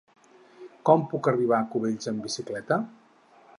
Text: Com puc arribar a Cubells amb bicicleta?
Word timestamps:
Com 0.89 1.03
puc 1.11 1.29
arribar 1.33 1.59
a 1.59 1.67
Cubells 1.75 2.11
amb 2.13 2.25
bicicleta? 2.29 2.83